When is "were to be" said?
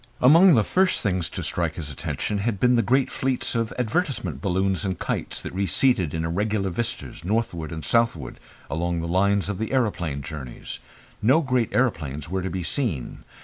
12.27-12.63